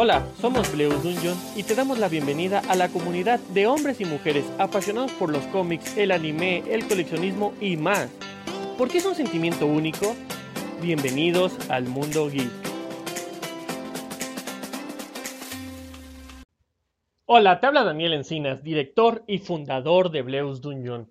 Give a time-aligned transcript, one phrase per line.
[0.00, 4.04] Hola, somos Bleus Dungeon y te damos la bienvenida a la comunidad de hombres y
[4.04, 8.08] mujeres apasionados por los cómics, el anime, el coleccionismo y más.
[8.78, 10.14] ¿Por qué es un sentimiento único?
[10.80, 12.48] Bienvenidos al mundo geek.
[17.26, 21.10] Hola, te habla Daniel Encinas, director y fundador de Bleus Dungeon.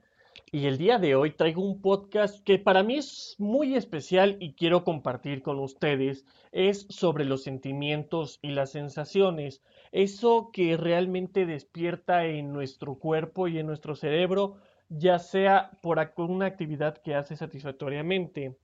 [0.50, 4.54] Y el día de hoy traigo un podcast que para mí es muy especial y
[4.54, 6.26] quiero compartir con ustedes.
[6.54, 9.62] Es sobre los sentimientos y las sensaciones.
[9.92, 14.56] Eso que realmente despierta en nuestro cuerpo y en nuestro cerebro,
[14.88, 18.56] ya sea por una actividad que hace satisfactoriamente.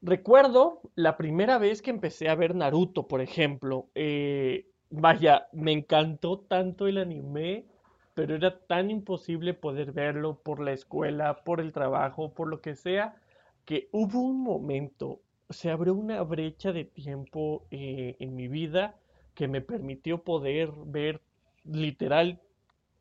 [0.00, 3.90] Recuerdo la primera vez que empecé a ver Naruto, por ejemplo.
[3.94, 7.66] Eh, vaya, me encantó tanto el anime
[8.14, 12.74] pero era tan imposible poder verlo por la escuela, por el trabajo, por lo que
[12.74, 13.16] sea,
[13.64, 15.20] que hubo un momento,
[15.50, 18.96] se abrió una brecha de tiempo eh, en mi vida
[19.34, 21.20] que me permitió poder ver
[21.64, 22.40] literal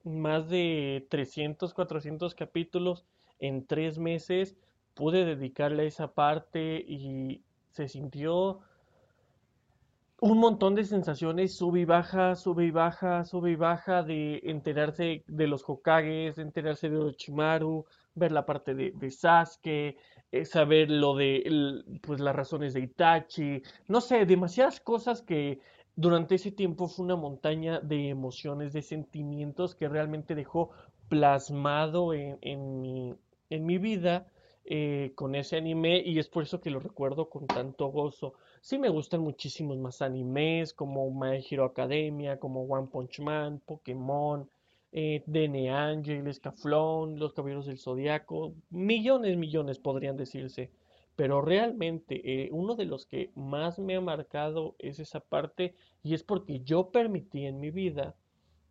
[0.04, 3.06] más de 300, 400 capítulos
[3.40, 4.56] en tres meses.
[4.94, 8.62] Pude dedicarle a esa parte y se sintió
[10.22, 15.24] un montón de sensaciones, sube y baja, sube y baja, sube y baja, de enterarse
[15.28, 19.98] de los Hokages, de enterarse de Orochimaru, ver la parte de, Sasuke,
[20.32, 25.60] eh, saber lo de pues las razones de Itachi, no sé, demasiadas cosas que
[25.96, 30.70] durante ese tiempo fue una montaña de emociones, de sentimientos que realmente dejó
[31.10, 33.16] plasmado en, en, mi,
[33.50, 34.28] en mi vida
[34.66, 38.36] eh, con ese anime y es por eso que lo recuerdo con tanto gozo.
[38.64, 44.48] Sí me gustan muchísimos más animes como My Hero Academia, como One Punch Man, Pokémon,
[44.92, 50.70] eh, DN Angel, Escaflón, Los Caballeros del Zodiaco, millones, millones podrían decirse.
[51.16, 55.74] Pero realmente eh, uno de los que más me ha marcado es esa parte
[56.04, 58.16] y es porque yo permití en mi vida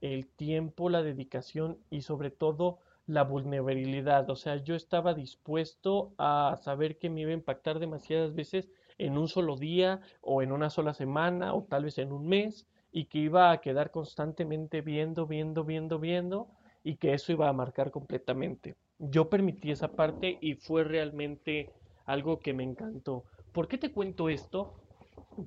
[0.01, 4.31] el tiempo, la dedicación y sobre todo la vulnerabilidad.
[4.31, 9.16] O sea, yo estaba dispuesto a saber que me iba a impactar demasiadas veces en
[9.16, 13.06] un solo día o en una sola semana o tal vez en un mes y
[13.06, 16.49] que iba a quedar constantemente viendo, viendo, viendo, viendo
[16.84, 18.77] y que eso iba a marcar completamente.
[18.99, 21.71] Yo permití esa parte y fue realmente
[22.05, 23.25] algo que me encantó.
[23.53, 24.75] ¿Por qué te cuento esto?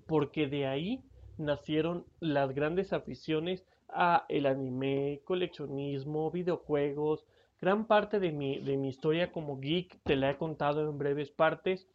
[0.08, 1.04] Porque de ahí
[1.38, 7.26] nacieron las grandes aficiones a el anime, coleccionismo, videojuegos.
[7.62, 11.30] Gran parte de mi, de mi historia como geek te la he contado en breves
[11.30, 11.88] partes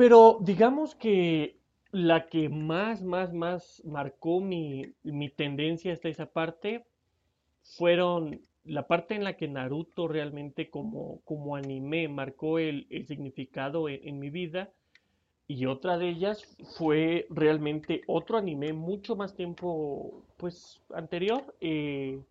[0.00, 1.58] pero digamos que
[1.90, 4.94] la que más, más, más marcó mi,
[5.36, 6.86] tendencia hasta esa parte
[7.76, 14.18] fueron la parte en la que Naruto realmente como, como anime marcó el, significado en,
[14.18, 14.72] mi vida.
[15.46, 21.54] Y otra de ellas fue realmente otro anime mucho más tiempo pues anterior.
[21.60, 22.22] Eh,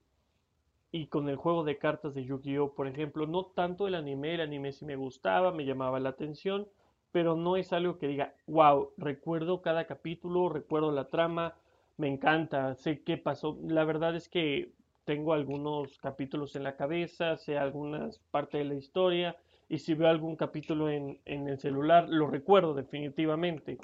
[0.91, 2.73] y con el juego de cartas de Yu-Gi-Oh!
[2.73, 3.27] por ejemplo.
[3.27, 6.67] No tanto el anime, el anime sí me gustaba, me llamaba la atención
[7.11, 11.55] pero no es algo que diga, wow, recuerdo cada capítulo, recuerdo la trama,
[11.97, 13.57] me encanta, sé qué pasó.
[13.63, 14.71] La verdad es que
[15.05, 19.35] tengo algunos capítulos en la cabeza, sé algunas partes de la historia,
[19.67, 23.77] y si veo algún capítulo en, en el celular, lo recuerdo definitivamente,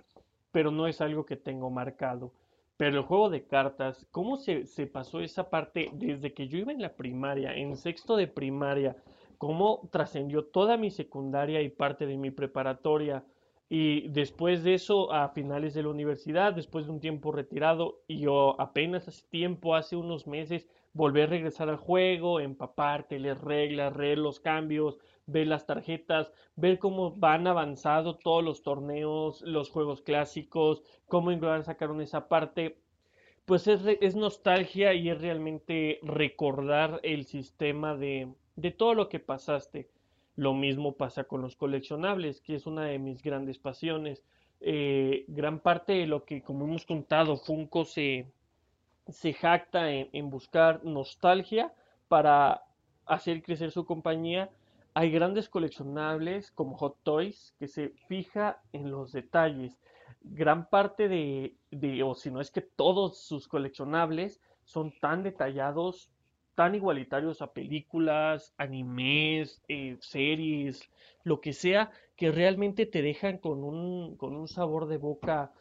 [0.52, 2.32] pero no es algo que tengo marcado.
[2.78, 6.72] Pero el juego de cartas, ¿cómo se, se pasó esa parte desde que yo iba
[6.74, 8.96] en la primaria, en sexto de primaria?
[9.38, 13.24] Cómo trascendió toda mi secundaria y parte de mi preparatoria.
[13.68, 18.20] Y después de eso, a finales de la universidad, después de un tiempo retirado, y
[18.20, 23.96] yo apenas hace tiempo, hace unos meses, volví a regresar al juego, empaparte, leer reglas,
[23.98, 30.02] leer los cambios, ver las tarjetas, ver cómo van avanzando todos los torneos, los juegos
[30.02, 31.32] clásicos, cómo
[31.64, 32.78] sacaron esa parte.
[33.46, 39.20] Pues es, es nostalgia y es realmente recordar el sistema de, de todo lo que
[39.20, 39.90] pasaste.
[40.36, 44.24] Lo mismo pasa con los coleccionables, que es una de mis grandes pasiones.
[44.62, 48.32] Eh, gran parte de lo que, como hemos contado, Funko se,
[49.08, 51.74] se jacta en, buscar nostalgia
[52.08, 52.64] para
[53.06, 54.50] hacer crecer su compañía.
[54.94, 59.78] Hay grandes coleccionables como Hot Toys que se fija en los detalles.
[60.22, 66.10] Gran parte de, de o si no es que todos sus coleccionables son tan detallados
[66.56, 70.90] tan igualitarios a películas, animes, eh, series,
[71.24, 75.52] lo que sea, que realmente te dejan con un, con un sabor de boca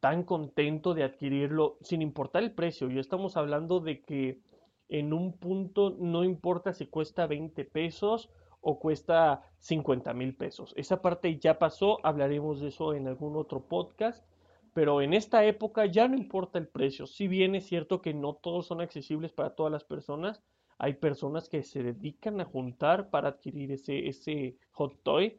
[0.00, 2.90] tan contento de adquirirlo, sin importar el precio.
[2.90, 4.40] Y estamos hablando de que
[4.88, 8.28] en un punto no importa si cuesta 20 pesos
[8.60, 10.74] o cuesta 50 mil pesos.
[10.76, 14.24] Esa parte ya pasó, hablaremos de eso en algún otro podcast,
[14.74, 17.06] pero en esta época ya no importa el precio.
[17.06, 20.42] Si bien es cierto que no todos son accesibles para todas las personas,
[20.78, 25.38] hay personas que se dedican a juntar para adquirir ese, ese hot toy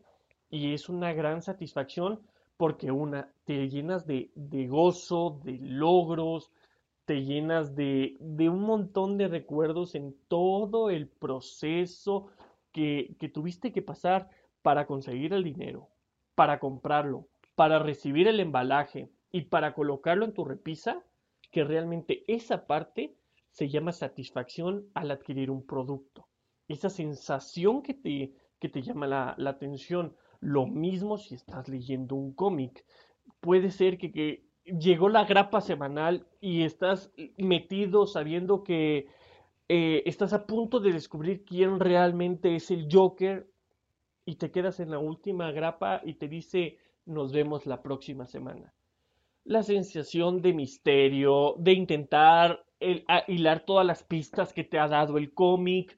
[0.50, 2.21] y es una gran satisfacción
[2.57, 4.30] porque una, te llenas de,
[4.69, 6.51] gozo, de logros,
[7.06, 12.27] te llenas de, un montón de recuerdos en todo el proceso
[12.71, 14.29] que tuviste que pasar
[14.62, 15.89] para conseguir el dinero,
[16.36, 21.03] para comprarlo, para recibir el embalaje y para colocarlo en tu repisa,
[21.51, 23.18] que realmente esa parte
[23.50, 26.27] se llama satisfacción al adquirir un producto.
[26.68, 30.15] Esa sensación que te, que te llama la, atención.
[30.39, 32.85] Lo mismo si estás leyendo un cómic.
[33.39, 39.07] Puede ser que, llegó la grapa semanal y estás metido sabiendo que
[39.68, 43.50] eh, estás a punto de descubrir quién realmente es el Joker
[44.25, 48.74] y te quedas en la última grapa y te dice nos vemos la próxima semana.
[49.45, 52.63] La sensación de misterio, de intentar
[53.28, 55.98] hilar todas las pistas que te ha dado el cómic,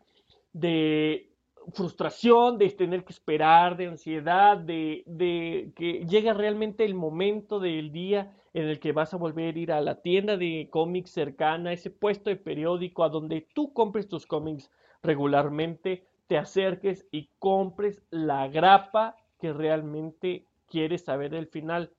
[0.54, 1.32] de
[1.74, 7.92] frustración, de tener que esperar, de ansiedad, de, de que llega realmente el momento del
[7.92, 11.74] día en el que vas a volver a ir a la tienda de cómics cercana,
[11.74, 14.72] ese puesto de periódico a donde tú compres tus cómics
[15.04, 21.92] regularmente, te acerques y compres la grapa que realmente quieres saber del final.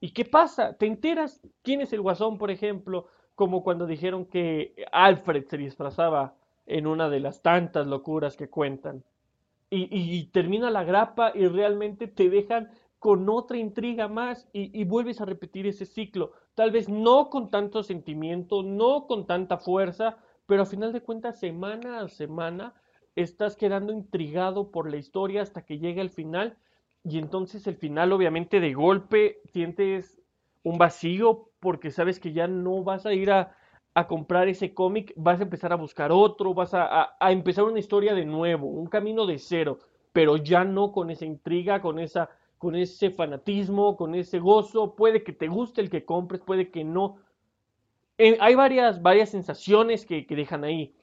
[0.00, 0.72] ¿Y qué pasa?
[0.72, 3.06] ¿Te enteras quién es el guasón, por ejemplo?
[3.34, 6.34] Como cuando dijeron que Alfred se disfrazaba
[6.66, 9.04] en una de las tantas locuras que cuentan.
[9.72, 15.20] Y, termina la grapa y realmente te dejan con otra intriga más y, y, vuelves
[15.20, 16.32] a repetir ese ciclo.
[16.56, 21.38] Tal vez no con tanto sentimiento, no con tanta fuerza, pero a final de cuentas,
[21.38, 22.74] semana a semana,
[23.14, 26.56] estás quedando intrigado por la historia hasta que llega el final
[27.04, 30.20] y entonces el final obviamente de golpe sientes
[30.62, 33.56] un vacío porque sabes que ya no vas a ir a,
[33.94, 37.78] a comprar ese cómic, vas a empezar a buscar otro, vas a, a, empezar una
[37.78, 39.78] historia de nuevo, un camino de cero,
[40.12, 45.24] pero ya no con esa intriga, con esa con ese fanatismo, con ese gozo, puede
[45.24, 47.16] que te guste el que compres, puede que no.
[48.18, 50.94] Eh, hay varias, varias sensaciones que, que dejan ahí.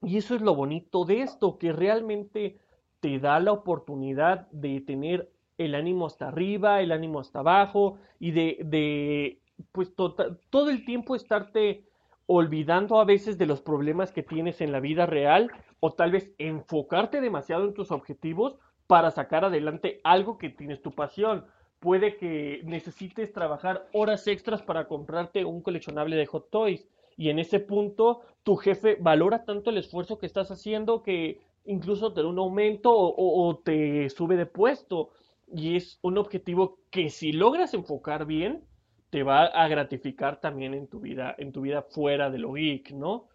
[0.00, 2.58] Y eso es lo bonito de esto, que realmente
[3.00, 8.30] te da la oportunidad de tener el ánimo hasta arriba, el ánimo hasta abajo y
[8.30, 9.40] de, de
[9.72, 11.84] pues todo el tiempo estarte
[12.26, 15.50] olvidando a veces de los problemas que tienes en la vida real
[15.80, 20.92] o tal vez enfocarte demasiado en tus objetivos para sacar adelante algo que tienes tu
[20.92, 21.46] pasión.
[21.80, 27.38] Puede que necesites trabajar horas extras para comprarte un coleccionable de Hot Toys y en
[27.38, 32.28] ese punto tu jefe valora tanto el esfuerzo que estás haciendo que incluso te da
[32.28, 35.10] un aumento o, te sube de puesto.
[35.46, 38.64] Y es un objetivo que si logras enfocar bien,
[39.10, 42.92] te va a gratificar también en tu vida, en tu vida fuera de lo geek,
[42.92, 43.28] ¿no?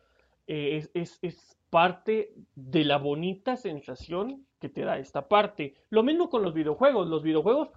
[0.48, 5.74] Eh, es, es, parte de la bonita sensación que te da esta parte.
[5.90, 7.08] Lo mismo con los videojuegos.
[7.08, 7.70] Los videojuegos,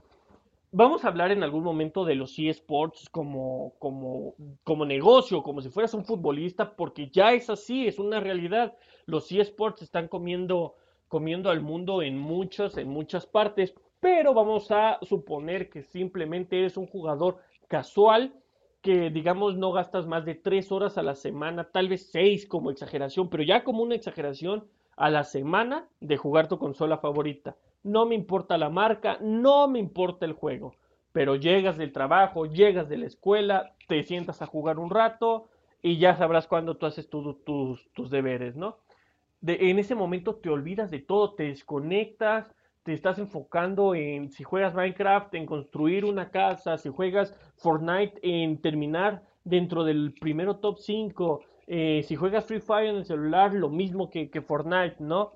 [0.77, 5.71] vamos a hablar en algún momento de los eSports como, como, como negocio, como si
[5.71, 8.77] fueras un futbolista, porque ya es así, es una realidad
[9.07, 10.75] los eSports están comiendo,
[11.09, 16.77] comiendo al mundo en muchas, en muchas partes, pero vamos a suponer que simplemente eres
[16.77, 17.39] un jugador
[17.69, 18.35] casual
[18.83, 22.71] que digamos no gastas más de tres horas a la semana, tal vez seis como
[22.71, 24.69] exageración, pero ya como una exageración
[24.99, 27.57] a la semana de jugar tu consola favorita.
[27.87, 30.75] No me importa la marca, no me importa el juego,
[31.13, 35.49] pero llegas del trabajo, llegas de la escuela, te sientas a jugar un rato
[35.81, 38.79] y ya sabrás cuándo tú haces tus, tus deberes, ¿no?
[39.47, 42.53] en ese momento te olvidas de todo, te desconectas,
[42.83, 48.61] te estás enfocando en si juegas Minecraft, en construir una casa, si juegas Fortnite, en
[48.61, 53.69] terminar dentro del primero top 5, eh, si juegas Free Fire en el celular, lo
[53.69, 55.33] mismo que, Fortnite, ¿no?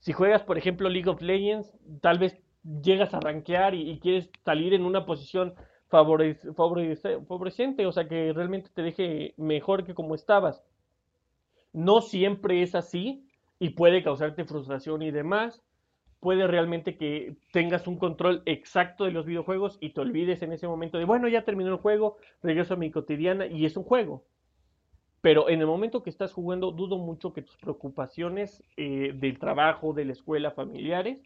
[0.00, 2.36] Si juegas, por ejemplo, League of Legends, tal vez
[2.82, 5.54] llegas a rankear y, quieres salir en una posición
[5.88, 10.62] favorecente, o sea, que realmente te deje mejor que como estabas.
[11.72, 13.26] No siempre es así,
[13.60, 15.62] y puede causarte frustración y demás.
[16.18, 20.66] Puede realmente que tengas un control exacto de los videojuegos y te olvides en ese
[20.66, 24.24] momento de, bueno, ya terminó el juego, regreso a mi cotidiana y es un juego.
[25.20, 29.92] Pero en el momento que estás jugando, dudo mucho que tus preocupaciones eh, del trabajo,
[29.92, 31.18] de la escuela, familiares,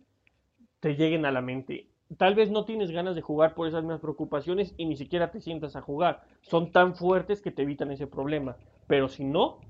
[0.81, 1.89] te lleguen a la mente.
[2.19, 5.41] Tal vez no tienes ganas de jugar por esas mismas preocupaciones y ni siquiera te
[5.41, 6.23] sientas a jugar.
[6.43, 8.57] Son tan fuertes que te evitan ese problema.
[8.87, 9.61] Pero si no,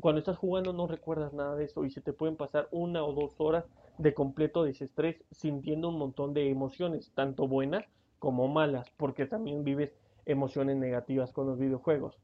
[0.00, 3.12] cuando estás jugando no recuerdas nada de eso y se te pueden pasar una o
[3.12, 3.64] dos horas
[3.96, 7.84] de completo desestrés sintiendo un montón de emociones, tanto buenas
[8.18, 9.92] como malas, porque también vives
[10.26, 12.18] emociones negativas con los videojuegos.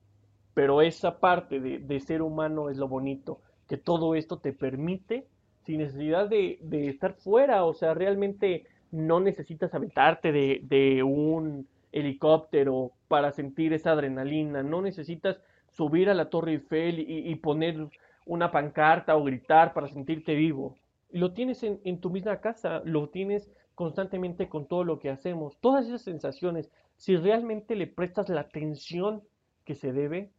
[0.55, 5.27] Pero esa parte de, ser humano es lo bonito, que todo esto te permite
[5.65, 6.59] sin necesidad de,
[6.89, 14.63] estar fuera, o sea, realmente no necesitas aventarte de, un helicóptero para sentir esa adrenalina,
[14.63, 17.89] no necesitas subir a la Torre Eiffel y, poner
[18.27, 20.77] una pancarta o gritar para sentirte vivo.
[21.11, 25.57] Lo tienes en, en, tu misma casa, lo tienes constantemente con todo lo que hacemos.
[25.61, 29.23] Todas esas sensaciones, si realmente le prestas la atención
[29.65, 30.31] que se debe,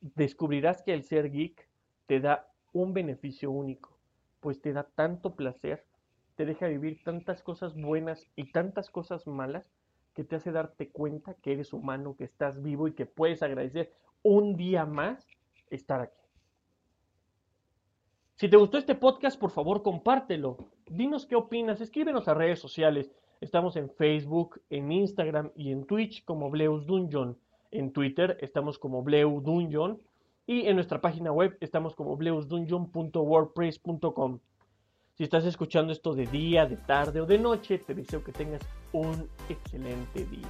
[0.00, 1.68] descubrirás que el ser geek
[2.06, 3.96] te da un beneficio único,
[4.40, 5.84] pues te da tanto placer,
[6.36, 9.70] te deja vivir tantas cosas buenas y tantas cosas malas
[10.14, 13.92] que te hace darte cuenta que eres humano, que estás vivo y que puedes agradecer
[14.22, 15.26] un día más
[15.70, 16.20] estar aquí.
[18.36, 20.56] Si te gustó este podcast, por favor, compártelo.
[20.86, 23.12] Dinos qué opinas, escríbenos a redes sociales.
[23.40, 27.38] Estamos en Facebook, en Instagram y en Twitch como Bleus Dungeon.
[27.70, 30.00] En Twitter estamos como Bleu Dungeon.
[30.46, 34.40] Y en nuestra página web estamos como bleusdungeon.wordpress.com.
[35.16, 38.62] Si estás escuchando esto de día, de tarde o de noche, te deseo que tengas
[38.92, 40.48] un excelente día.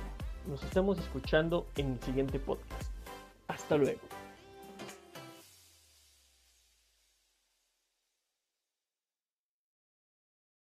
[0.49, 2.91] Nos estamos escuchando en el siguiente podcast.
[3.49, 4.01] Hasta luego.